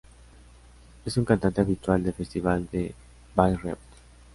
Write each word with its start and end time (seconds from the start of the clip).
Es 1.05 1.15
un 1.15 1.25
cantante 1.25 1.61
habitual 1.61 2.01
de 2.03 2.11
Festival 2.11 2.67
de 2.71 2.95
Bayreuth. 3.35 3.77